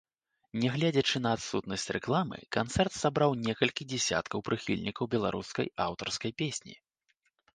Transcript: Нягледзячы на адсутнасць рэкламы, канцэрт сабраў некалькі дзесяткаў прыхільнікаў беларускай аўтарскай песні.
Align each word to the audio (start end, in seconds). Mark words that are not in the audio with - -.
Нягледзячы 0.61 1.19
на 1.25 1.33
адсутнасць 1.37 1.85
рэкламы, 1.97 2.39
канцэрт 2.57 2.93
сабраў 3.03 3.31
некалькі 3.49 3.87
дзесяткаў 3.93 4.37
прыхільнікаў 4.47 5.11
беларускай 5.17 5.67
аўтарскай 5.89 6.31
песні. 6.43 6.73